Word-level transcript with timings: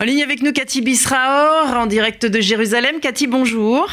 En 0.00 0.04
ligne 0.04 0.22
avec 0.22 0.42
nous, 0.42 0.52
Cathy 0.52 0.80
Bisraor, 0.80 1.76
en 1.76 1.86
direct 1.86 2.24
de 2.24 2.40
Jérusalem. 2.40 3.00
Cathy, 3.00 3.26
bonjour. 3.26 3.90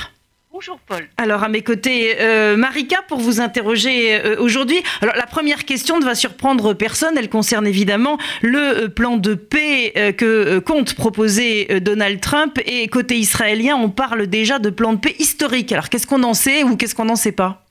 Bonjour 0.54 0.78
Paul. 0.88 1.10
Alors 1.18 1.44
à 1.44 1.50
mes 1.50 1.64
côtés, 1.64 2.18
euh, 2.20 2.56
Marika 2.56 2.98
pour 3.08 3.18
vous 3.18 3.42
interroger 3.42 4.14
euh, 4.14 4.36
aujourd'hui. 4.40 4.78
Alors 5.02 5.16
la 5.16 5.26
première 5.26 5.66
question 5.66 6.00
ne 6.00 6.06
va 6.06 6.14
surprendre 6.14 6.76
personne, 6.76 7.18
elle 7.18 7.28
concerne 7.28 7.66
évidemment 7.66 8.20
le 8.44 8.84
euh, 8.84 8.88
plan 8.88 9.18
de 9.18 9.34
paix 9.34 10.14
que 10.16 10.60
compte 10.60 10.94
proposer 10.94 11.80
Donald 11.82 12.22
Trump 12.22 12.60
et 12.68 12.88
côté 12.88 13.18
israélien, 13.18 13.76
on 13.76 13.90
parle 13.90 14.28
déjà 14.28 14.60
de 14.60 14.70
plan 14.70 14.94
de 14.94 15.00
paix 15.00 15.16
historique. 15.18 15.72
Alors 15.72 15.90
qu'est-ce 15.90 16.06
qu'on 16.06 16.22
en 16.22 16.36
sait 16.36 16.64
ou 16.64 16.78
qu'est-ce 16.78 16.94
qu'on 16.94 17.06
n'en 17.06 17.16
sait 17.16 17.32
pas? 17.32 17.65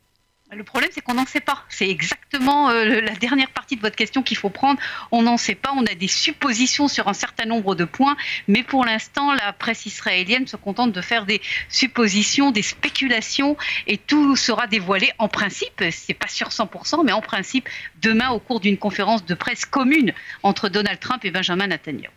Le 0.55 0.65
problème, 0.65 0.91
c'est 0.93 1.01
qu'on 1.01 1.15
n'en 1.15 1.27
sait 1.27 1.41
pas. 1.41 1.65
C'est 1.69 1.89
exactement 1.89 2.71
euh, 2.71 3.01
la 3.01 3.15
dernière 3.15 3.51
partie 3.51 3.77
de 3.77 3.81
votre 3.81 3.97
question 3.97 4.23
qu'il 4.23 4.37
faut 4.37 4.51
prendre. 4.51 4.81
On 5.11 5.23
n'en 5.23 5.37
sait 5.37 5.55
pas. 5.55 5.73
On 5.77 5.85
a 5.87 5.95
des 5.95 6.09
suppositions 6.09 6.89
sur 6.89 7.09
un 7.09 7.13
certain 7.13 7.47
nombre 7.47 7.75
de 7.75 7.85
points, 7.85 8.17
mais 8.49 8.63
pour 8.63 8.85
l'instant, 8.85 9.33
la 9.35 9.53
presse 9.53 9.87
israélienne 9.87 10.47
se 10.47 10.57
contente 10.57 10.93
de 10.93 11.01
faire 11.01 11.27
des 11.27 11.41
suppositions, 11.69 12.51
des 12.51 12.63
spéculations, 12.63 13.57
et 13.87 13.99
tout 13.99 14.37
sera 14.37 14.67
dévoilé 14.67 15.11
en 15.19 15.29
principe. 15.29 15.83
C'est 15.91 16.15
pas 16.15 16.29
sûr 16.29 16.49
100%, 16.49 17.05
mais 17.05 17.13
en 17.13 17.21
principe 17.21 17.69
demain 18.03 18.31
au 18.31 18.39
cours 18.39 18.61
d'une 18.61 18.79
conférence 18.79 19.25
de 19.25 19.35
presse 19.35 19.65
commune 19.65 20.13
entre 20.43 20.69
Donald 20.69 21.01
Trump 21.01 21.25
et 21.25 21.31
Benjamin 21.31 21.67
Netanyahu. 21.67 22.11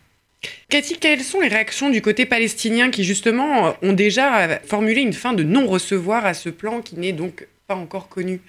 Cathy, 0.68 0.98
quelles 0.98 1.22
sont 1.22 1.40
les 1.40 1.48
réactions 1.48 1.90
du 1.90 2.00
côté 2.00 2.24
palestinien 2.24 2.90
qui 2.90 3.02
justement 3.02 3.74
ont 3.82 3.92
déjà 3.92 4.60
formulé 4.60 5.00
une 5.00 5.12
fin 5.12 5.32
de 5.32 5.42
non-recevoir 5.42 6.24
à 6.24 6.34
ce 6.34 6.48
plan 6.48 6.80
qui 6.80 6.96
n'est 6.96 7.12
donc 7.12 7.46
encore 7.76 8.08
connu. 8.08 8.40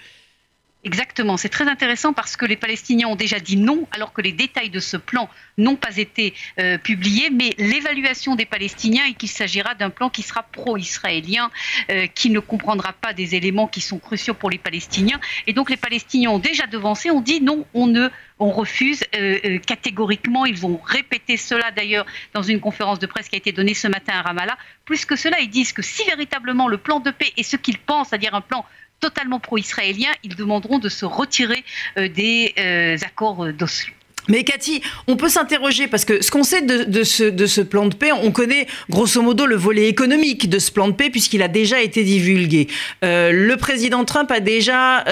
Exactement, 0.85 1.35
c'est 1.35 1.49
très 1.49 1.67
intéressant 1.67 2.13
parce 2.13 2.37
que 2.37 2.45
les 2.45 2.55
Palestiniens 2.55 3.09
ont 3.09 3.17
déjà 3.17 3.41
dit 3.41 3.57
non, 3.57 3.85
alors 3.91 4.13
que 4.13 4.21
les 4.21 4.31
détails 4.31 4.69
de 4.69 4.79
ce 4.79 4.95
plan 4.95 5.29
n'ont 5.57 5.75
pas 5.75 5.97
été 5.97 6.33
euh, 6.57 6.77
publiés, 6.77 7.29
mais 7.29 7.53
l'évaluation 7.57 8.35
des 8.35 8.45
Palestiniens 8.45 9.03
est 9.03 9.13
qu'il 9.13 9.27
s'agira 9.27 9.75
d'un 9.75 9.89
plan 9.89 10.09
qui 10.09 10.21
sera 10.21 10.43
pro-israélien, 10.43 11.51
euh, 11.91 12.07
qui 12.07 12.29
ne 12.29 12.39
comprendra 12.39 12.93
pas 12.93 13.11
des 13.11 13.35
éléments 13.35 13.67
qui 13.67 13.81
sont 13.81 13.99
cruciaux 13.99 14.33
pour 14.33 14.49
les 14.49 14.57
Palestiniens. 14.57 15.19
Et 15.47 15.51
donc 15.51 15.69
les 15.69 15.75
Palestiniens 15.75 16.29
ont 16.29 16.39
déjà 16.39 16.65
devancé, 16.65 17.11
ont 17.11 17.19
dit 17.19 17.41
non, 17.41 17.65
on 17.73 17.87
ne 17.87 18.07
on 18.39 18.51
refuse 18.51 19.03
euh, 19.15 19.59
catégoriquement. 19.59 20.45
Ils 20.45 20.65
ont 20.65 20.79
répété 20.81 21.35
cela 21.35 21.71
d'ailleurs 21.71 22.05
dans 22.33 22.41
une 22.41 22.61
conférence 22.61 22.99
de 22.99 23.05
presse 23.05 23.27
qui 23.27 23.35
a 23.35 23.37
été 23.37 23.51
donnée 23.51 23.73
ce 23.73 23.89
matin 23.89 24.13
à 24.13 24.21
Ramallah. 24.21 24.57
Plus 24.85 25.03
que 25.03 25.17
cela, 25.17 25.41
ils 25.41 25.49
disent 25.49 25.73
que 25.73 25.81
si 25.81 26.05
véritablement 26.05 26.69
le 26.69 26.77
plan 26.77 27.01
de 27.01 27.11
paix 27.11 27.33
est 27.35 27.43
ce 27.43 27.57
qu'ils 27.57 27.79
pensent, 27.79 28.09
c'est-à-dire 28.09 28.33
un 28.33 28.39
plan 28.39 28.63
totalement 28.99 29.39
pro-israéliens, 29.39 30.13
ils 30.23 30.35
demanderont 30.35 30.79
de 30.79 30.89
se 30.89 31.05
retirer 31.05 31.63
euh, 31.97 32.07
des 32.09 32.53
euh, 32.57 32.97
accords 33.05 33.51
d'Oslo. 33.53 33.93
Mais 34.27 34.43
Cathy, 34.43 34.81
on 35.07 35.15
peut 35.15 35.29
s'interroger 35.29 35.87
parce 35.87 36.05
que 36.05 36.21
ce 36.21 36.29
qu'on 36.29 36.43
sait 36.43 36.61
de, 36.61 37.03
ce, 37.03 37.61
plan 37.61 37.87
de 37.87 37.95
paix, 37.95 38.11
on 38.11 38.29
connaît 38.31 38.67
grosso 38.87 39.19
modo 39.23 39.47
le 39.47 39.55
volet 39.55 39.87
économique 39.87 40.49
de 40.49 40.59
ce 40.59 40.71
plan 40.71 40.87
de 40.87 40.93
paix 40.93 41.09
puisqu'il 41.09 41.41
a 41.41 41.47
déjà 41.47 41.81
été 41.81 42.03
divulgué. 42.03 42.67
Euh, 43.03 43.31
le 43.31 43.57
président 43.57 44.05
Trump 44.05 44.29
a 44.29 44.39
déjà 44.39 45.03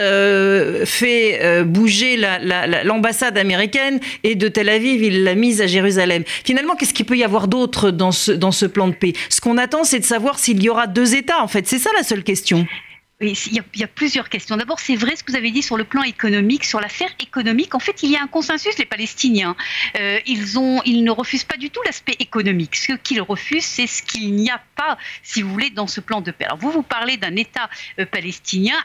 fait 0.86 1.64
bouger 1.64 2.18
l'ambassade 2.84 3.40
américaine 3.40 4.00
et 4.24 4.36
de 4.36 4.48
Tel 4.50 4.70
Aviv, 4.70 5.02
il 5.02 5.24
l'a 5.24 5.34
mise 5.34 5.62
à 5.62 5.68
Jérusalem. 5.68 6.24
Finalement, 6.44 6.76
qu'est-ce 6.76 6.94
qu'il 6.94 7.06
peut 7.06 7.18
y 7.18 7.24
avoir 7.24 7.48
d'autre 7.48 7.90
dans 7.90 8.12
ce 8.12 8.66
plan 8.68 8.88
de 8.88 8.94
paix? 8.94 9.14
Ce 9.30 9.42
qu'on 9.42 9.58
attend, 9.58 9.84
c'est 9.84 10.00
de 10.00 10.06
savoir 10.06 10.38
s'il 10.38 10.62
y 10.62 10.70
aura 10.70 10.86
deux 10.86 11.16
États. 11.16 11.42
En 11.42 11.48
fait, 11.48 11.66
c'est 11.66 11.80
ça 11.80 11.90
la 11.98 12.04
seule 12.04 12.24
question. 12.24 12.68
Il 13.20 13.34
y, 13.52 13.84
a, 13.84 13.88
plusieurs 13.88 14.30
questions. 14.30 14.58
D'abord, 14.58 14.80
c'est 14.80 14.96
vrai 14.96 15.16
ce 15.16 15.24
que 15.24 15.32
vous 15.32 15.38
avez 15.38 15.50
dit 15.50 15.64
sur 15.64 15.76
le 15.76 15.86
plan 15.86 16.04
économique, 16.04 16.64
sur 16.64 16.80
l'affaire 16.80 17.10
économique. 17.20 17.74
En 17.74 17.80
fait, 17.80 18.04
il 18.04 18.12
y 18.12 18.16
a 18.16 18.22
un 18.22 18.28
consensus, 18.28 18.78
les 18.78 18.86
Palestiniens. 18.86 19.56
Euh, 20.00 20.20
ils 20.28 21.04
ne 21.04 21.10
refusent 21.10 21.44
pas 21.44 21.58
du 21.58 21.72
tout 21.72 21.82
l'aspect 21.84 22.16
économique. 22.20 22.76
Ce 22.76 22.94
qu'ils 22.94 23.24
refusent, 23.24 23.66
c'est 23.66 23.88
ce 23.88 24.04
qu'il 24.04 24.36
n'y 24.36 24.52
a 24.52 24.62
pas, 24.76 25.00
si 25.24 25.42
vous 25.42 25.50
voulez, 25.52 25.72
dans 25.72 25.88
ce 25.88 26.00
plan 26.00 26.22
de 26.22 26.30
paix. 26.30 26.46
Alors, 26.46 26.60
vous, 26.60 26.70
vous 26.70 26.84
parlez 26.84 27.18
d'un 27.18 27.36
État 27.36 27.72
euh, 27.98 28.06
palestinien. 28.06 28.78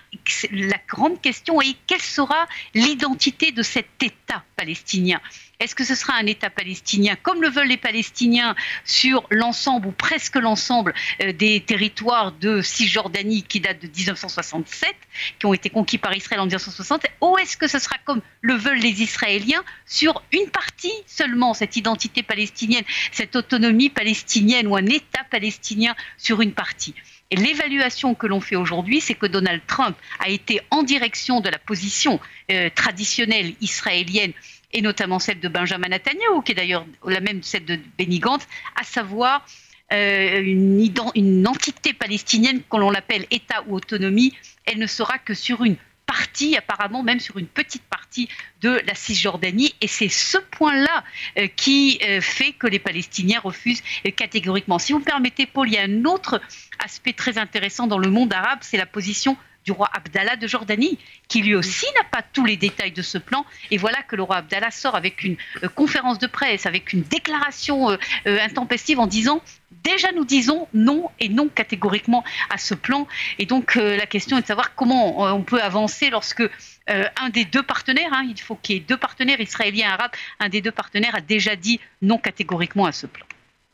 La 0.51 0.79
grande 0.89 1.21
question 1.21 1.61
est 1.61 1.77
quelle 1.87 2.01
sera 2.01 2.49
l'identité 2.73 3.53
de 3.53 3.63
cet 3.63 4.03
État 4.03 4.45
palestinien? 4.57 5.21
Est-ce 5.63 5.77
que 5.77 5.85
ce 5.85 5.95
sera 5.95 6.15
un 6.15 6.27
État 6.27 6.51
palestinien, 6.51 7.17
comme 7.23 7.41
le 7.41 7.49
veulent 7.49 7.69
les 7.69 7.77
Palestiniens, 7.77 8.57
sur 8.85 9.25
l'ensemble 9.31 9.87
ou 9.87 9.93
presque 9.93 10.35
l'ensemble 10.35 10.93
euh, 11.23 11.33
des 11.33 11.61
territoires 11.61 12.33
de 12.33 12.63
Cisjordanie 12.63 13.45
qui 13.45 13.61
datent 13.61 13.81
de 13.81 13.87
1967, 13.87 14.95
qui 15.39 15.47
ont 15.47 15.55
été 15.55 15.71
conquis 15.71 15.99
par 15.99 16.17
Israël 16.17 16.41
en 16.41 16.47
1960, 16.47 17.07
ou 17.21 17.39
est-ce 17.39 17.57
que 17.57 17.69
ce 17.69 17.79
sera 17.79 17.97
comme 18.05 18.23
le 18.41 18.55
veulent 18.55 18.81
les 18.81 19.03
Israéliens 19.03 19.63
sur 19.87 20.23
une 20.33 20.51
partie 20.51 20.93
seulement, 21.07 21.55
cette 21.55 21.77
identité 21.77 22.25
palestinienne, 22.25 22.85
cette 23.13 23.37
autonomie 23.37 23.91
palestinienne 23.91 24.67
ou 24.67 24.75
un 24.75 24.87
État 24.87 25.25
palestinien 25.31 25.95
sur 26.19 26.41
une 26.41 26.53
partie? 26.53 26.95
Et 27.31 27.37
l'évaluation 27.37 28.15
que 28.15 28.27
l'on 28.27 28.41
fait 28.41 28.57
aujourd'hui, 28.57 29.01
c'est 29.01 29.15
que 29.15 29.27
Donald 29.27 29.63
Trump 29.67 29.97
a 30.19 30.29
été 30.29 30.61
en 30.71 30.83
direction 30.83 31.41
de 31.41 31.49
la 31.49 31.59
position 31.59 32.21
euh, 32.51 32.69
traditionnelle 32.75 33.55
israélienne 33.63 34.33
et 34.73 34.83
notamment 34.83 35.19
celle 35.19 35.41
de 35.41 35.49
Benjamin 35.49 35.89
Netanyahu, 35.89 36.43
qui 36.45 36.53
est 36.53 36.55
d'ailleurs 36.55 36.87
la 37.07 37.21
même 37.21 37.43
celle 37.43 37.65
de 37.65 37.79
Benny 37.99 38.19
Gantz, 38.19 38.47
à 38.77 38.85
savoir 38.85 39.45
euh, 39.93 40.41
une, 40.41 41.47
entité 41.47 41.93
palestinienne, 41.93 42.63
qu'on 42.69 42.91
l'appelle 42.91 43.27
État 43.31 43.63
ou 43.67 43.77
autonomie, 43.77 44.33
elle 44.65 44.79
ne 44.79 44.87
sera 44.87 45.19
que 45.19 45.35
sur 45.35 45.65
une 45.65 45.77
partie, 46.07 46.57
apparemment 46.57 47.03
même 47.03 47.21
sur 47.21 47.37
une 47.37 47.47
petite 47.47 47.83
partie 47.85 48.29
de 48.63 48.81
la 48.87 48.95
Cisjordanie. 48.95 49.75
Et 49.81 49.87
c'est 49.87 50.09
ce 50.09 50.39
point-là 50.39 51.05
euh, 51.39 51.47
qui 51.57 51.99
euh, 52.03 52.21
fait 52.21 52.53
que 52.53 52.67
les 52.67 52.79
Palestiniens 52.79 53.41
refusent 53.41 53.83
catégoriquement. 54.17 54.79
Si 54.79 54.93
vous 54.93 55.01
me 55.01 55.05
permettez, 55.05 55.47
Paul, 55.47 55.69
il 55.69 55.75
y 55.75 55.79
a 55.79 55.83
un 55.83 56.05
autre 56.05 56.41
aspect 56.79 57.13
très 57.13 57.37
intéressant 57.37 57.87
dans 57.87 57.99
le 57.99 58.09
monde 58.09 58.33
arabe, 58.33 58.61
c'est 58.63 58.79
la 58.79 58.87
position 58.87 59.37
du 59.65 59.73
roi 59.73 59.89
Abdallah 59.93 60.37
de 60.37 60.47
Jordanie, 60.47 60.99
qui 61.29 61.43
lui 61.43 61.55
aussi 61.55 61.87
n'a 61.97 62.05
pas 62.05 62.23
tous 62.23 62.45
les 62.45 62.57
détails 62.57 62.93
de 62.93 63.03
ce 63.03 63.19
plan. 63.19 63.45
Et 63.71 63.79
voilà 63.79 64.03
que 64.03 64.17
le 64.17 64.23
roi 64.23 64.37
Abdallah 64.37 64.71
sort 64.71 64.95
avec 64.95 65.23
une 65.25 65.37
euh, 65.63 65.69
conférence 65.69 66.19
de 66.19 66.27
presse, 66.27 66.67
avec 66.67 66.93
une 66.93 67.03
déclaration 67.03 67.91
euh, 67.91 67.97
euh, 68.27 68.39
intempestive 68.41 68.99
en 68.99 69.07
disant 69.07 69.41
déjà 69.85 70.13
nous 70.13 70.25
disons 70.25 70.69
non 70.75 71.11
et 71.19 71.29
non 71.29 71.49
catégoriquement 71.49 72.25
à 72.51 72.59
ce 72.59 72.75
plan. 72.75 73.07
Et 73.39 73.47
donc 73.47 73.75
la 73.75 74.07
question 74.07 74.39
est 74.39 74.43
de 74.43 74.47
savoir 74.47 74.75
comment 74.75 75.23
on 75.35 75.43
peut 75.43 75.61
avancer 75.61 76.11
lorsque 76.11 76.43
un 76.87 77.31
des 77.31 77.45
deux 77.45 77.63
partenaires, 77.63 78.13
hein, 78.13 78.25
il 78.29 78.41
faut 78.41 78.55
qu'il 78.55 78.77
y 78.77 78.79
ait 78.79 78.83
deux 78.83 78.97
partenaires 78.97 79.41
israéliens 79.41 79.89
et 79.89 79.93
arabes, 79.93 80.13
un 80.39 80.49
des 80.49 80.61
deux 80.61 80.71
partenaires 80.71 81.17
a 81.17 81.21
déjà 81.21 81.57
dit 81.57 81.81
non 82.01 82.19
catégoriquement 82.19 82.87
à 82.87 82.93
ce 82.93 83.07
plan. 83.07 83.25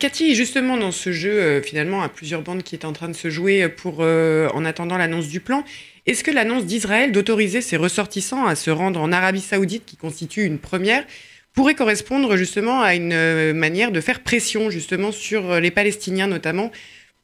Cathy, 0.01 0.37
justement, 0.37 0.77
dans 0.77 0.93
ce 0.93 1.11
jeu, 1.11 1.41
euh, 1.41 1.61
finalement, 1.61 2.03
à 2.03 2.09
plusieurs 2.09 2.43
bandes 2.43 2.63
qui 2.63 2.77
est 2.77 2.85
en 2.85 2.93
train 2.93 3.09
de 3.09 3.15
se 3.15 3.31
jouer 3.31 3.69
pour, 3.69 3.97
euh, 3.99 4.49
en 4.55 4.65
attendant 4.65 4.97
l'annonce 4.97 5.27
du 5.27 5.41
plan, 5.41 5.65
est-ce 6.07 6.23
que 6.23 6.31
l'annonce 6.31 6.67
d'Israël 6.67 7.11
d'autoriser 7.11 7.61
ses 7.61 7.77
ressortissants 7.77 8.47
à 8.47 8.55
se 8.55 8.71
rendre 8.71 9.01
en 9.01 9.11
Arabie 9.11 9.41
Saoudite, 9.41 9.85
qui 9.87 9.97
constitue 9.97 10.45
une 10.45 10.61
première, 10.61 11.05
pourrait 11.53 11.75
correspondre 11.75 12.37
justement 12.37 12.81
à 12.81 12.95
une 12.95 13.13
euh, 13.13 13.53
manière 13.53 13.91
de 13.91 14.01
faire 14.01 14.23
pression 14.23 14.71
justement 14.71 15.11
sur 15.11 15.59
les 15.59 15.73
Palestiniens 15.73 16.29
notamment 16.29 16.71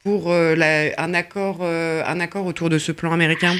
pour 0.03 0.33
un, 0.33 1.15
accord, 1.15 1.63
un 1.63 2.21
accord 2.21 2.45
autour 2.45 2.69
de 2.71 2.79
ce 2.79 2.93
plan 2.93 3.13
américain? 3.13 3.55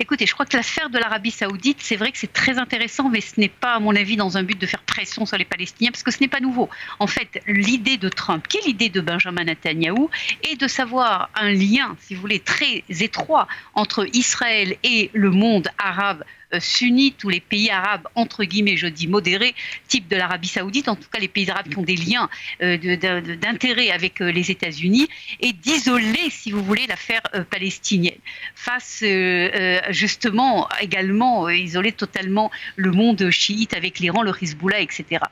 Écoutez, 0.00 0.26
je 0.26 0.32
crois 0.32 0.46
que 0.46 0.56
l'affaire 0.56 0.90
de 0.90 0.98
l'Arabie 0.98 1.30
saoudite, 1.30 1.78
c'est 1.80 1.96
vrai 1.96 2.10
que 2.10 2.18
c'est 2.18 2.32
très 2.32 2.58
intéressant, 2.58 3.08
mais 3.08 3.20
ce 3.20 3.38
n'est 3.38 3.48
pas, 3.48 3.74
à 3.74 3.80
mon 3.80 3.94
avis, 3.94 4.16
dans 4.16 4.36
un 4.36 4.42
but 4.42 4.58
de 4.58 4.66
faire 4.66 4.82
pression 4.82 5.26
sur 5.26 5.36
les 5.36 5.44
Palestiniens, 5.44 5.90
parce 5.90 6.02
que 6.02 6.10
ce 6.10 6.20
n'est 6.20 6.28
pas 6.28 6.40
nouveau. 6.40 6.68
En 6.98 7.06
fait, 7.06 7.42
l'idée 7.46 7.96
de 7.96 8.08
Trump, 8.08 8.46
qui 8.48 8.58
est 8.58 8.66
l'idée 8.66 8.88
de 8.88 9.00
Benjamin 9.00 9.44
Netanyahou, 9.44 10.10
est 10.42 10.60
de 10.60 10.68
savoir 10.68 11.30
un 11.34 11.50
lien, 11.50 11.96
si 12.00 12.14
vous 12.14 12.20
voulez, 12.20 12.40
très 12.40 12.82
étroit 12.88 13.46
entre 13.74 14.06
Israël 14.14 14.76
et 14.82 15.10
le 15.12 15.30
monde 15.30 15.68
arabe 15.78 16.24
sunnites 16.60 17.24
ou 17.24 17.28
les 17.28 17.40
pays 17.40 17.70
arabes, 17.70 18.06
entre 18.14 18.44
guillemets, 18.44 18.76
je 18.76 18.86
dis 18.86 19.08
modérés, 19.08 19.54
type 19.88 20.08
de 20.08 20.16
l'Arabie 20.16 20.48
saoudite, 20.48 20.88
en 20.88 20.96
tout 20.96 21.08
cas 21.10 21.18
les 21.18 21.28
pays 21.28 21.50
arabes 21.50 21.68
qui 21.68 21.78
ont 21.78 21.82
des 21.82 21.96
liens 21.96 22.28
euh, 22.62 22.76
d'intérêt 23.36 23.90
avec 23.90 24.20
euh, 24.20 24.30
les 24.30 24.50
États-Unis, 24.50 25.08
et 25.40 25.52
d'isoler, 25.52 26.30
si 26.30 26.50
vous 26.50 26.62
voulez, 26.62 26.86
l'affaire 26.86 27.22
palestinienne. 27.50 28.18
Face 28.54 29.04
justement 29.90 30.68
également 30.80 31.48
isoler 31.48 31.92
totalement 31.92 32.50
le 32.76 32.90
monde 32.90 33.30
chiite 33.30 33.74
avec 33.74 33.98
l'Iran, 33.98 34.22
le 34.22 34.32
Hezbollah, 34.40 34.80
etc. 34.80 35.22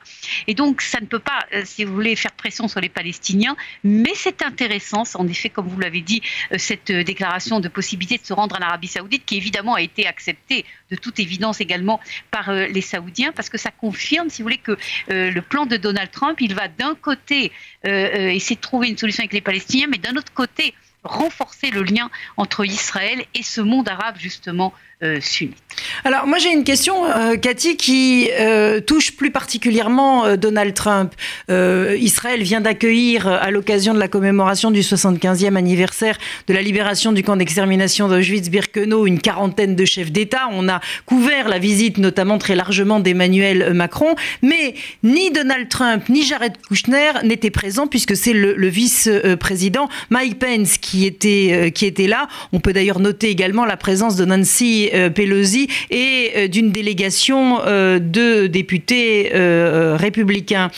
Et 0.47 0.53
donc 0.53 0.81
ça 0.81 0.99
ne 0.99 1.05
peut 1.05 1.19
pas, 1.19 1.45
si 1.63 1.83
vous 1.83 1.93
voulez, 1.93 2.15
faire 2.15 2.31
pression 2.31 2.67
sur 2.67 2.81
les 2.81 2.89
Palestiniens, 2.89 3.55
mais 3.83 4.13
c'est 4.15 4.41
intéressant, 4.41 5.03
en 5.15 5.27
effet, 5.27 5.49
comme 5.49 5.67
vous 5.67 5.79
l'avez 5.79 6.01
dit, 6.01 6.21
cette 6.57 6.91
déclaration 6.91 7.59
de 7.59 7.67
possibilité 7.67 8.17
de 8.17 8.25
se 8.25 8.33
rendre 8.33 8.55
en 8.57 8.61
Arabie 8.61 8.87
saoudite, 8.87 9.25
qui 9.25 9.37
évidemment 9.37 9.75
a 9.75 9.81
été 9.81 10.07
acceptée 10.07 10.65
de 10.91 10.95
toute 10.95 11.12
évidence 11.19 11.61
également 11.61 11.99
par 12.31 12.49
euh, 12.49 12.67
les 12.67 12.81
Saoudiens, 12.81 13.31
parce 13.31 13.49
que 13.49 13.57
ça 13.57 13.71
confirme, 13.71 14.29
si 14.29 14.41
vous 14.41 14.45
voulez, 14.45 14.57
que 14.57 14.77
euh, 15.11 15.31
le 15.31 15.41
plan 15.41 15.65
de 15.65 15.77
Donald 15.77 16.11
Trump, 16.11 16.39
il 16.41 16.53
va 16.55 16.67
d'un 16.67 16.95
côté 16.95 17.51
euh, 17.85 18.29
essayer 18.29 18.55
de 18.55 18.61
trouver 18.61 18.89
une 18.89 18.97
solution 18.97 19.21
avec 19.21 19.33
les 19.33 19.41
Palestiniens, 19.41 19.87
mais 19.89 19.97
d'un 19.97 20.15
autre 20.15 20.33
côté, 20.33 20.73
renforcer 21.03 21.69
le 21.69 21.83
lien 21.83 22.09
entre 22.37 22.65
Israël 22.65 23.23
et 23.33 23.43
ce 23.43 23.61
monde 23.61 23.89
arabe 23.89 24.15
justement 24.17 24.73
euh, 25.03 25.19
sunnite. 25.19 25.57
Alors 26.05 26.27
moi 26.27 26.37
j'ai 26.37 26.53
une 26.53 26.63
question, 26.63 27.05
euh, 27.05 27.35
Cathy, 27.35 27.75
qui 27.75 28.29
euh, 28.39 28.79
touche 28.79 29.17
plus 29.17 29.31
particulièrement 29.31 30.37
Donald 30.37 30.73
Trump. 30.73 31.13
Israël 31.49 32.41
vient 32.41 32.61
d'accueillir, 32.61 33.27
à 33.27 33.51
l'occasion 33.51 33.93
de 33.93 33.99
la 33.99 34.07
commémoration 34.07 34.71
du 34.71 34.79
75e 34.79 35.55
anniversaire 35.55 36.17
de 36.47 36.53
la 36.53 36.61
libération 36.61 37.11
du 37.11 37.23
camp 37.23 37.35
d'extermination 37.35 38.07
d'Auschwitz-Birkenau, 38.07 39.05
une 39.05 39.19
quarantaine 39.19 39.75
de 39.75 39.85
chefs 39.85 40.11
d'État. 40.11 40.47
On 40.51 40.69
a 40.69 40.79
couvert 41.05 41.49
la 41.49 41.59
visite 41.59 41.97
notamment 41.97 42.37
très 42.37 42.55
largement 42.55 42.99
d'Emmanuel 42.99 43.73
Macron, 43.73 44.15
mais 44.41 44.75
ni 45.03 45.31
Donald 45.31 45.67
Trump 45.67 46.07
ni 46.07 46.23
Jared 46.23 46.53
Kushner 46.67 47.11
n'étaient 47.23 47.51
présents 47.51 47.87
puisque 47.87 48.15
c'est 48.15 48.33
le 48.33 48.67
vice-président 48.67 49.89
Mike 50.09 50.39
Pence 50.39 50.77
qui 50.77 50.92
était, 51.05 51.71
qui 51.73 51.85
était 51.85 52.07
là. 52.07 52.27
On 52.51 52.59
peut 52.59 52.73
d'ailleurs 52.73 52.99
noter 52.99 53.29
également 53.29 53.65
la 53.65 53.77
présence 53.77 54.15
de 54.15 54.25
Nancy 54.25 54.89
euh, 54.93 55.09
Pelosi 55.09 55.67
et 55.89 56.31
euh, 56.35 56.47
d'une 56.47 56.71
délégation 56.71 57.59
euh, 57.65 57.99
de 57.99 58.47
députés 58.47 59.31
républicains. 59.33 60.69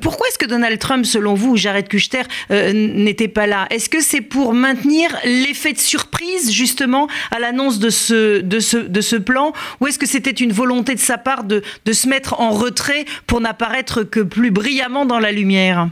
pourquoi 0.00 0.28
est-ce 0.28 0.38
que 0.38 0.46
Donald 0.46 0.78
Trump, 0.78 1.04
selon 1.04 1.34
vous, 1.34 1.52
ou 1.52 1.56
Jared 1.56 1.88
Kushner, 1.88 2.22
n'était 2.50 3.28
pas 3.28 3.46
là? 3.46 3.66
Est-ce 3.70 3.88
que 3.88 4.00
c'est 4.00 4.20
pour 4.20 4.54
maintenir 4.54 5.16
l'effet 5.24 5.72
de 5.72 5.78
surprise, 5.78 6.52
justement, 6.52 7.08
à 7.30 7.38
l'annonce 7.38 7.78
de 7.78 7.90
ce, 7.90 8.40
de, 8.40 8.60
ce, 8.60 8.76
de 8.76 9.00
ce 9.00 9.16
plan? 9.16 9.52
Ou 9.80 9.86
est-ce 9.86 9.98
que 9.98 10.06
c'était 10.06 10.30
une 10.30 10.52
volonté 10.52 10.94
de 10.94 11.00
sa 11.00 11.18
part 11.18 11.44
de, 11.44 11.62
de 11.84 11.92
se 11.92 12.08
mettre 12.08 12.40
en 12.40 12.50
retrait 12.50 13.04
pour 13.26 13.40
n'apparaître 13.40 14.02
que 14.02 14.20
plus 14.20 14.50
brillamment 14.50 15.06
dans 15.06 15.18
la 15.18 15.32
lumière? 15.32 15.88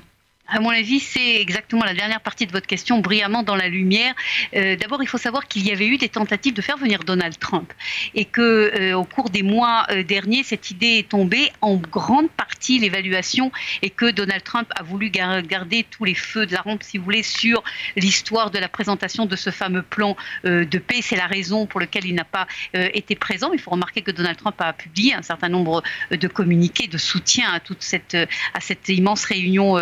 À 0.49 0.61
mon 0.61 0.71
avis, 0.71 0.99
c'est 0.99 1.37
exactement 1.41 1.85
la 1.85 1.93
dernière 1.93 2.23
partie 2.23 2.47
de 2.47 2.53
votre 2.53 2.67
question, 2.67 3.01
brillamment 3.01 3.43
dans 3.43 3.55
la 3.55 3.69
lumière. 3.69 4.15
Euh, 4.57 4.77
d'abord, 4.77 5.03
il 5.03 5.07
faut 5.07 5.19
savoir 5.19 5.47
qu'il 5.47 5.67
y 5.67 5.71
avait 5.71 5.87
eu 5.87 5.99
des 5.99 6.09
tentatives 6.09 6.55
de 6.55 6.63
faire 6.63 6.79
venir 6.79 7.05
Donald 7.05 7.39
Trump 7.39 7.71
et 8.15 8.25
que, 8.25 8.41
euh, 8.41 8.97
au 8.97 9.05
cours 9.05 9.29
des 9.29 9.43
mois 9.43 9.85
euh, 9.91 10.03
derniers, 10.03 10.43
cette 10.43 10.71
idée 10.71 10.99
est 10.99 11.09
tombée 11.09 11.53
en 11.61 11.77
grande 11.77 12.31
partie 12.31 12.79
l'évaluation 12.79 13.53
et 13.83 13.91
que 13.91 14.11
Donald 14.11 14.43
Trump 14.43 14.69
a 14.75 14.83
voulu 14.83 15.11
garder 15.11 15.85
tous 15.91 16.05
les 16.05 16.15
feux 16.15 16.47
de 16.47 16.55
la 16.55 16.63
rampe, 16.63 16.83
si 16.83 16.97
vous 16.97 17.05
voulez, 17.05 17.23
sur 17.23 17.63
l'histoire 17.97 18.51
de 18.51 18.59
la 18.59 18.69
présentation 18.69 19.27
de 19.27 19.37
ce 19.37 19.51
fameux 19.51 19.83
plan 19.83 20.17
de 20.45 20.79
paix. 20.79 21.01
C'est 21.03 21.17
la 21.17 21.27
raison 21.27 21.67
pour 21.67 21.81
laquelle 21.81 22.07
il 22.07 22.15
n'a 22.15 22.25
pas 22.25 22.47
été 22.73 23.15
présent. 23.15 23.53
Il 23.53 23.61
faut 23.61 23.71
remarquer 23.71 24.03
que 24.03 24.11
Donald 24.11 24.37
Trump 24.37 24.57
a 24.61 24.73
publié 24.73 25.15
un 25.15 25.23
certain 25.23 25.49
nombre 25.49 25.83
de 26.11 26.29
communiqués 26.29 26.87
de 26.87 26.99
soutien 26.99 27.51
à 27.53 27.61
toute 27.61 27.83
cette 27.83 28.17
à 28.55 28.61
cette 28.61 28.89
immense 28.89 29.25
réunion 29.25 29.79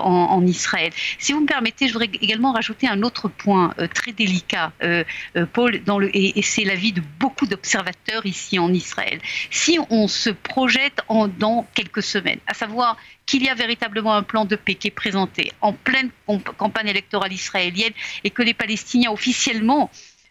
en, 0.00 0.46
Israël. 0.46 0.92
Si 1.18 1.32
vous 1.32 1.40
me 1.40 1.46
permettez, 1.46 1.86
je 1.86 1.92
voudrais 1.92 2.10
également 2.20 2.52
rajouter 2.52 2.88
un 2.88 3.02
autre 3.02 3.28
point 3.28 3.74
euh, 3.78 3.86
très 3.86 4.12
délicat, 4.12 4.72
euh, 4.82 5.04
euh, 5.36 5.46
Paul, 5.52 5.80
et, 6.14 6.42
c'est 6.42 6.64
l'avis 6.64 6.92
de 6.92 7.02
beaucoup 7.18 7.46
d'observateurs 7.46 8.24
ici 8.24 8.58
en 8.58 8.72
Israël. 8.72 9.20
Si 9.50 9.78
on 9.90 10.08
se 10.08 10.30
projette 10.30 11.00
dans 11.38 11.66
quelques 11.74 12.02
semaines, 12.02 12.40
à 12.46 12.54
savoir 12.54 12.96
qu'il 13.26 13.44
y 13.44 13.48
a 13.48 13.54
véritablement 13.54 14.14
un 14.14 14.22
plan 14.22 14.44
de 14.44 14.56
paix 14.56 14.74
qui 14.74 14.88
est 14.88 14.92
présenté 14.92 15.52
en 15.60 15.72
pleine 15.72 16.10
campagne 16.56 16.88
électorale 16.88 17.32
israélienne 17.32 17.92
et 18.24 18.30
que 18.30 18.42
les 18.42 18.54
Palestiniens 18.54 19.10
officiellement 19.10 19.90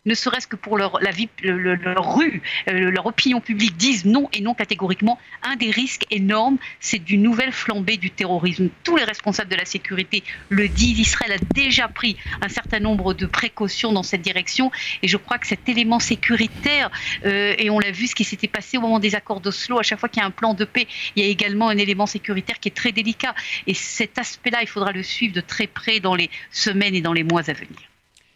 ne 0.10 0.16
serait-ce 0.16 0.48
que 0.48 0.56
pour 0.56 0.78
leur, 0.78 1.00
la 1.02 1.12
vie, 1.12 1.30
leur 1.44 2.16
rue, 2.16 2.42
euh, 2.68 2.90
leur 2.90 3.06
opinion 3.06 3.40
publique 3.40 3.78
disent 3.78 4.06
non 4.06 4.28
et 4.34 4.42
non 4.42 4.56
catégoriquement. 4.56 5.20
Un 5.44 5.56
des 5.56 5.70
risques 5.70 6.06
énormes, 6.10 6.58
c'est 6.80 6.98
d'une 6.98 7.22
nouvelle 7.22 7.52
flambée 7.52 7.98
du 7.98 8.10
terrorisme. 8.10 8.70
Tous 8.84 8.98
les 8.98 9.04
responsables 9.04 9.52
de 9.52 9.56
la 9.56 9.66
sécurité 9.66 10.24
le 10.50 10.68
disent. 10.68 11.00
Israël 11.00 11.34
a 11.34 11.54
déjà 11.54 11.88
pris 11.88 12.18
un 12.42 12.50
certain 12.50 12.80
nombre 12.80 13.14
de 13.14 13.28
précautions 13.28 13.94
dans 13.94 14.04
cette 14.04 14.22
direction 14.22 14.72
et 15.04 15.08
je 15.08 15.18
crois 15.18 15.38
que 15.38 15.46
cet 15.46 15.70
élément 15.70 16.00
sécuritaire, 16.00 16.90
euh, 17.26 17.54
et 17.58 17.70
on 17.70 17.80
l'a 17.80 17.92
vu 17.92 18.08
ce 18.08 18.16
qui 18.16 18.24
s'était 18.24 18.48
passé 18.48 18.78
au 18.78 18.82
moment 18.82 19.00
des 19.00 19.14
accords 19.14 19.40
d'Oslo, 19.40 19.78
à 19.80 19.84
chaque 19.84 20.00
fois 20.00 20.10
qu'il 20.10 20.22
y 20.22 20.24
a 20.24 20.28
un 20.28 20.32
plan 20.32 20.56
de 20.56 20.66
paix, 20.66 20.88
il 21.16 21.24
y 21.24 21.28
a 21.28 21.30
également 21.30 21.70
un 21.70 21.78
élément 21.78 22.08
sécuritaire 22.08 22.60
qui 22.60 22.70
est 22.70 22.76
très 22.76 22.92
délicat. 22.92 23.36
Et 23.68 23.76
cet 23.76 24.18
aspect-là, 24.18 24.60
il 24.62 24.68
faudra 24.68 24.92
le 24.92 25.04
suivre 25.04 25.34
de 25.34 25.42
très 25.42 25.68
près 25.68 26.00
dans 26.00 26.16
les 26.16 26.30
semaines 26.52 26.96
et 26.96 27.02
dans 27.02 27.14
les 27.14 27.24
mois 27.24 27.48
à 27.48 27.54
venir. 27.54 27.78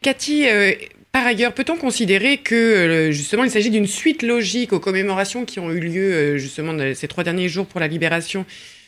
Cathy, 0.04 0.48
euh, 0.48 0.74
par 1.14 1.28
ailleurs, 1.28 1.54
peut-on 1.54 1.78
considérer 1.78 2.38
que 2.38 2.56
euh, 2.56 3.12
justement 3.12 3.44
il 3.44 3.52
s'agit 3.52 3.70
d'une 3.70 3.86
suite 3.86 4.24
logique 4.24 4.74
aux 4.74 4.80
commémorations 4.80 5.46
qui 5.46 5.60
ont 5.60 5.72
eu 5.72 5.80
lieu 5.80 6.12
euh, 6.12 6.38
justement 6.38 6.76
ces 6.96 7.08
trois 7.08 7.24
derniers 7.24 7.50
jours 7.50 7.68
pour 7.68 7.80
la 7.80 7.88
libération 7.88 8.48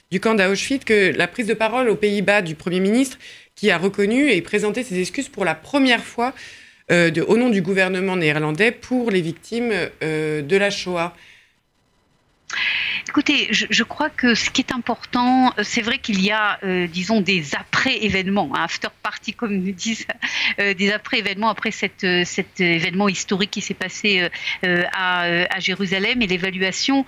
du 0.10 0.19
camp 0.19 0.33
d'Auschwitz, 0.33 0.83
que 0.83 1.16
la 1.16 1.27
prise 1.27 1.45
de 1.45 1.54
parole 1.54 1.88
aux 1.88 1.95
Pays-Bas 1.95 2.42
du 2.42 2.56
Premier 2.56 2.80
ministre 2.80 3.19
qui 3.54 3.69
a 3.69 3.77
reconnu 3.77 4.31
et 4.31 4.42
présenté 4.42 4.83
ses 4.83 5.00
excuses 5.00 5.30
pour 5.30 5.45
la 5.45 5.54
première 5.54 6.04
fois 6.04 6.33
euh, 6.92 7.12
au 7.27 7.38
nom 7.38 7.50
du 7.50 7.62
gouvernement 7.62 8.16
néerlandais 8.16 8.71
pour 8.71 9.12
les 9.12 9.21
victimes 9.21 9.71
de 10.01 10.57
la 10.57 10.71
Shoah? 10.71 11.16
Écoutez, 13.07 13.47
je, 13.51 13.83
crois 13.83 14.09
que 14.09 14.36
ce 14.36 14.50
qui 14.50 14.62
est 14.62 14.71
important, 14.71 15.53
c'est 15.63 15.81
vrai 15.81 16.00
qu'il 16.00 16.21
y 16.21 16.31
a, 16.31 16.59
euh, 16.63 16.88
disons, 16.88 17.21
des 17.21 17.56
après-événements, 17.56 18.51
un 18.56 18.63
after 18.63 18.89
party 19.03 19.33
comme 19.33 19.56
nous 19.57 19.71
disent, 19.71 20.06
euh, 20.59 20.74
des 20.74 20.92
après-événements 20.92 21.50
après 21.50 21.71
cet 21.71 22.03
événement 22.03 23.07
historique 23.07 23.51
qui 23.51 23.62
s'est 23.62 23.74
passé 23.74 24.30
euh, 24.65 24.83
à, 24.94 25.59
Jérusalem 25.59 26.21
et 26.21 26.27
l'évaluation 26.27 27.06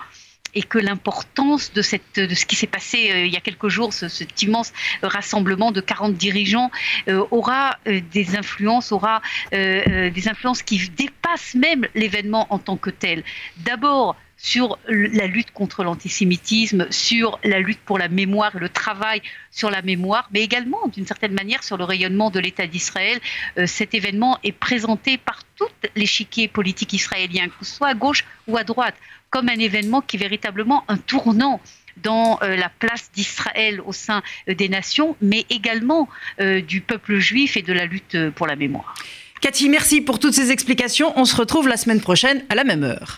et 0.53 0.63
que 0.63 0.77
l'importance 0.77 1.73
de, 1.73 1.81
ce 1.81 1.97
qui 2.45 2.55
s'est 2.55 2.67
passé 2.67 3.11
il 3.25 3.31
y 3.31 3.37
a 3.37 3.41
quelques 3.41 3.67
jours, 3.67 3.93
cet 3.93 4.41
immense 4.41 4.71
rassemblement 5.03 5.71
de 5.71 5.81
40 5.81 6.15
dirigeants, 6.15 6.71
aura 7.31 7.77
des 7.85 8.37
influences, 8.37 8.91
aura 8.91 9.21
des 9.51 10.27
influences 10.27 10.63
qui 10.63 10.89
dépassent 10.89 11.53
même 11.53 11.85
l'événement 11.93 12.47
en 12.49 12.59
tant 12.59 12.77
que 12.77 12.89
tel. 12.89 13.23
D'abord, 13.57 14.15
sur 14.37 14.77
la 14.87 15.25
lutte 15.25 15.51
contre 15.51 15.83
l'antisémitisme, 15.83 16.87
sur 16.91 17.39
la 17.43 17.59
lutte 17.59 17.79
pour 17.79 17.97
la 17.97 18.07
mémoire 18.07 18.55
et 18.55 18.59
le 18.59 18.69
travail 18.69 19.21
sur 19.51 19.71
la 19.71 19.81
mémoire, 19.81 20.29
mais 20.31 20.41
également 20.41 20.87
d'une 20.87 21.07
certaine 21.07 21.33
manière 21.33 21.63
sur 21.63 21.77
le 21.77 21.83
rayonnement 21.83 22.29
de 22.29 22.39
l'État 22.39 22.67
d'Israël. 22.67 23.19
Euh, 23.57 23.65
cet 23.65 23.95
événement 23.95 24.37
est 24.43 24.51
présenté 24.51 25.17
par 25.17 25.41
tout 25.55 25.65
l'échiquier 25.95 26.47
politique 26.47 26.93
israélien, 26.93 27.47
que 27.47 27.65
ce 27.65 27.75
soit 27.75 27.87
à 27.87 27.93
gauche 27.95 28.25
ou 28.47 28.57
à 28.57 28.63
droite, 28.63 28.95
comme 29.31 29.49
un 29.49 29.59
événement 29.59 30.01
qui 30.01 30.17
est 30.17 30.19
véritablement 30.19 30.83
un 30.87 30.97
tournant 30.97 31.59
dans 31.97 32.37
euh, 32.43 32.55
la 32.55 32.69
place 32.69 33.09
d'Israël 33.13 33.81
au 33.81 33.91
sein 33.91 34.21
euh, 34.47 34.53
des 34.53 34.69
nations, 34.69 35.15
mais 35.19 35.45
également 35.49 36.07
du 36.67 36.81
peuple 36.81 37.17
juif 37.17 37.57
et 37.57 37.63
de 37.63 37.73
la 37.73 37.85
lutte 37.85 38.29
pour 38.31 38.45
la 38.45 38.55
mémoire. 38.55 38.93
Cathy, 39.41 39.69
merci 39.69 40.01
pour 40.01 40.19
toutes 40.19 40.33
ces 40.33 40.51
explications. 40.51 41.13
On 41.15 41.25
se 41.25 41.35
retrouve 41.35 41.67
la 41.67 41.77
semaine 41.77 42.01
prochaine 42.01 42.43
à 42.49 42.55
la 42.55 42.63
même 42.63 42.83
heure. 42.83 43.15